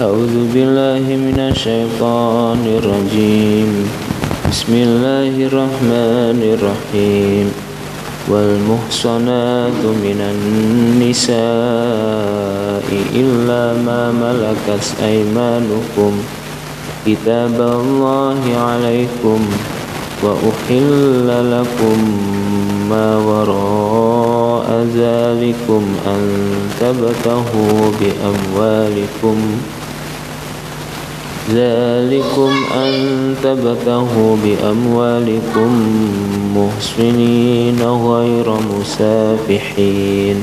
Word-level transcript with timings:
أعوذ 0.00 0.50
بالله 0.50 1.06
من 1.06 1.38
الشيطان 1.54 2.66
الرجيم. 2.66 3.86
بسم 4.50 4.72
الله 4.74 5.46
الرحمن 5.46 6.40
الرحيم. 6.42 7.46
والمحصنات 8.26 9.82
من 9.86 10.18
النساء 10.34 11.38
إلا 13.14 13.62
ما 13.86 14.10
ملكت 14.10 14.98
أيمانكم. 14.98 16.12
كتاب 17.06 17.54
الله 17.54 18.40
عليكم 18.56 19.40
وأحل 20.22 21.28
لكم 21.54 21.98
ما 22.90 23.08
وراء 23.22 24.68
ذلكم 24.90 25.82
أن 26.06 26.22
تبتغوا 26.82 27.82
بأموالكم. 28.00 29.38
ذلكم 31.52 32.50
أن 32.74 33.34
تبتغوا 33.42 34.36
بأموالكم 34.44 35.70
محسنين 36.56 37.82
غير 37.82 38.54
مسافحين 38.80 40.36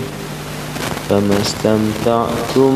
فما 1.10 1.38
استمتعتم 1.42 2.74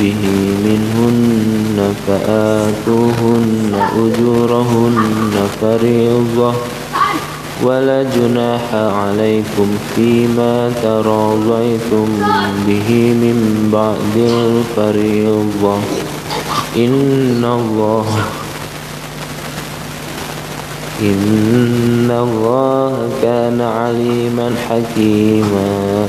به 0.00 0.22
منهن 0.64 1.94
فآتوهن 2.06 3.74
أجورهن 3.96 5.32
فريضة 5.60 6.52
ولا 7.62 8.02
جناح 8.02 8.74
عليكم 8.74 9.66
فيما 9.96 10.72
تراضيتم 10.82 12.06
به 12.66 12.88
من 13.14 13.68
بعد 13.72 14.16
الفريضة 14.16 15.78
إن 16.76 17.44
الله 17.44 18.06
إن 21.02 22.10
الله 22.10 23.08
كان 23.22 23.60
عليما 23.60 24.50
حكيما 24.68 26.06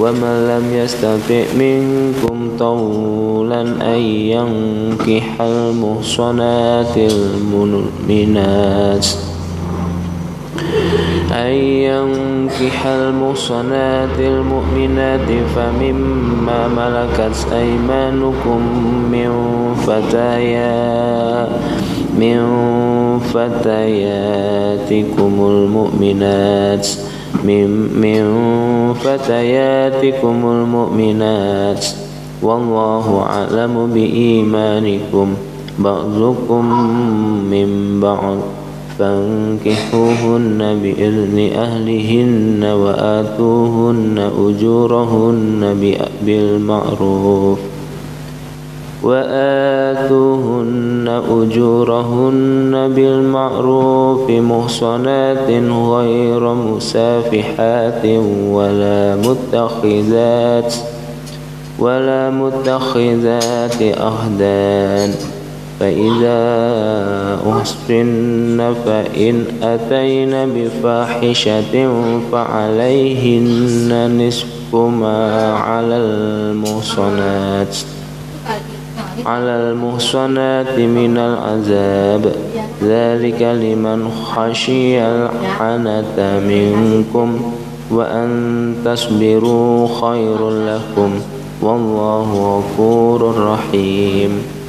ومن 0.00 0.34
لم 0.48 0.64
يستطع 0.74 1.44
منكم 1.58 2.50
طولا 2.58 3.60
أن 3.94 3.98
ينكح 4.32 5.40
المحصنات 5.40 6.96
المؤمنات 6.96 9.06
أن 11.32 11.52
ينكح 11.88 12.86
المحصنات 12.86 14.18
المؤمنات 14.18 15.28
فمما 15.56 16.68
ملكت 16.68 17.46
أيمانكم 17.52 18.60
من 19.12 19.30
فتيات 19.86 21.48
من 22.18 22.38
فتياتكم 23.34 25.32
المؤمنات 25.40 26.88
من 27.44 27.68
من 28.00 28.24
فتياتكم 28.94 30.36
المؤمنات 30.44 31.86
والله 32.42 33.22
أعلم 33.22 33.90
بإيمانكم 33.94 35.34
بعضكم 35.78 36.64
من 37.50 38.00
بعض 38.02 38.36
فانكحوهن 38.98 40.80
بإذن 40.82 41.50
أهلهن 41.56 42.64
وآتوهن 42.64 44.30
أجورهن 44.38 45.76
بالمعروف 46.22 47.58
وآتوهن 49.02 51.20
أجورهن 51.30 52.92
بالمعروف 52.96 54.30
محصنات 54.30 55.50
غير 55.90 56.54
مسافحات 56.54 58.06
ولا 58.50 59.16
متخذات 59.16 60.74
ولا 61.78 62.30
متخذات 62.30 63.82
أخدان 63.82 65.14
فإذا 65.82 66.42
أحصن 67.50 68.74
فإن 68.86 69.44
أتين 69.62 70.30
بفاحشة 70.54 71.74
فعليهن 72.32 73.90
نصف 74.26 74.74
ما 74.74 75.52
على 75.54 75.96
المحصنات. 75.96 77.76
على 79.26 79.50
المحصنات 79.50 80.78
من 80.78 81.18
العذاب. 81.18 82.32
ذلك 82.82 83.42
لمن 83.42 84.10
خشي 84.10 85.02
العنة 85.02 86.40
منكم 86.46 87.52
وأن 87.90 88.30
تصبروا 88.84 89.88
خير 90.00 90.50
لكم. 90.50 91.10
والله 91.62 92.58
غفور 92.58 93.34
رحيم. 93.52 94.61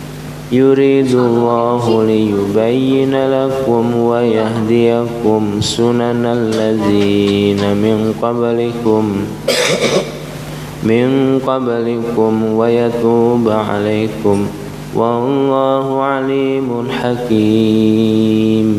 يريد 0.53 1.15
الله 1.15 2.03
ليبين 2.05 3.13
لكم 3.15 3.97
ويهديكم 3.97 5.61
سنن 5.61 6.25
الذين 6.25 7.57
من 7.57 8.13
قبلكم 8.21 9.03
من 10.83 11.39
قبلكم 11.47 12.33
ويتوب 12.53 13.49
عليكم. 13.49 14.45
والله 14.95 16.01
عليم 16.03 16.87
حكيم. 17.01 18.69